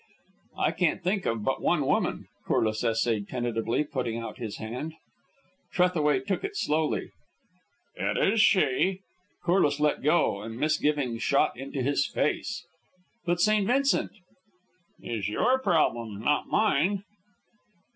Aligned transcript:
"I 0.57 0.71
can't 0.71 1.03
think 1.03 1.27
of 1.27 1.43
but 1.43 1.61
one 1.61 1.85
woman," 1.85 2.25
Corliss 2.47 2.83
essayed 2.83 3.27
tentatively, 3.27 3.83
putting 3.83 4.17
out 4.17 4.39
his 4.39 4.57
hand. 4.57 4.95
Trethaway 5.71 6.25
shook 6.25 6.43
it 6.43 6.55
slowly. 6.55 7.11
"It 7.95 8.17
is 8.17 8.41
she." 8.41 9.01
Corliss 9.43 9.79
let 9.79 10.01
go, 10.01 10.41
and 10.41 10.57
misgiving 10.59 11.19
shot 11.19 11.55
into 11.55 11.83
his 11.83 12.07
face. 12.07 12.65
"But 13.27 13.41
St. 13.41 13.67
Vincent?" 13.67 14.09
"Is 15.03 15.29
your 15.29 15.59
problem, 15.59 16.19
not 16.19 16.47
mine." 16.47 17.03